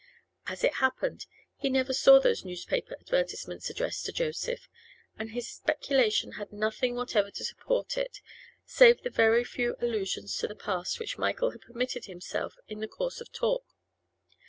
As 0.47 0.63
it 0.63 0.73
happened, 0.81 1.27
he 1.57 1.69
never 1.69 1.93
saw 1.93 2.19
those 2.19 2.43
newspaper 2.43 2.95
advertisements 2.99 3.69
addressed 3.69 4.03
to 4.07 4.11
Joseph, 4.11 4.67
and 5.19 5.29
his 5.29 5.47
speculation 5.47 6.31
had 6.31 6.51
nothing 6.51 6.95
whatever 6.95 7.29
to 7.29 7.45
support 7.45 7.99
it 7.99 8.19
save 8.65 9.03
the 9.03 9.11
very 9.11 9.43
few 9.43 9.75
allusions 9.79 10.35
to 10.37 10.47
the 10.47 10.55
past 10.55 10.99
which 10.99 11.19
Michael 11.19 11.51
had 11.51 11.61
permitted 11.61 12.05
himself 12.05 12.55
in 12.67 12.79
the 12.79 12.87
course 12.87 13.21
of 13.21 13.31
talk. 13.31 13.75